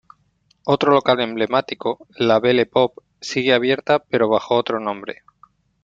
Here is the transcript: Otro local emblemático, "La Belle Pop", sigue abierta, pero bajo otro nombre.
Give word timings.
Otro 0.63 0.91
local 0.93 1.19
emblemático, 1.19 2.07
"La 2.17 2.39
Belle 2.39 2.65
Pop", 2.65 2.97
sigue 3.19 3.53
abierta, 3.53 3.99
pero 3.99 4.29
bajo 4.29 4.55
otro 4.55 4.79
nombre. 4.79 5.21